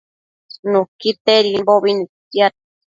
[0.71, 2.53] Nuquitedimbobi ictiad